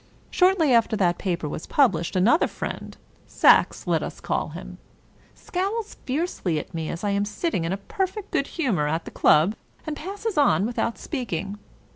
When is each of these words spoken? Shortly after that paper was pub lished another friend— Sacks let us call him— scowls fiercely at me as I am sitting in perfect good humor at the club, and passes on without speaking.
Shortly 0.31 0.73
after 0.73 0.95
that 0.95 1.19
paper 1.19 1.47
was 1.47 1.67
pub 1.67 1.93
lished 1.93 2.15
another 2.15 2.47
friend— 2.47 2.97
Sacks 3.27 3.85
let 3.85 4.01
us 4.01 4.19
call 4.19 4.49
him— 4.49 4.79
scowls 5.35 5.93
fiercely 6.07 6.57
at 6.57 6.73
me 6.73 6.89
as 6.89 7.03
I 7.03 7.11
am 7.11 7.23
sitting 7.23 7.65
in 7.65 7.77
perfect 7.87 8.31
good 8.31 8.47
humor 8.47 8.87
at 8.87 9.05
the 9.05 9.11
club, 9.11 9.53
and 9.85 9.95
passes 9.95 10.39
on 10.39 10.65
without 10.65 10.97
speaking. 10.97 11.59